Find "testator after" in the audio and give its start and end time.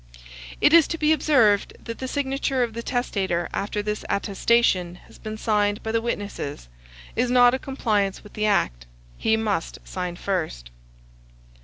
2.81-3.83